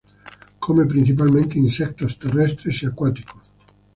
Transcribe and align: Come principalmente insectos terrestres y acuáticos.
Come 0.57 0.87
principalmente 0.87 1.59
insectos 1.59 2.17
terrestres 2.17 2.81
y 2.81 2.87
acuáticos. 2.87 3.43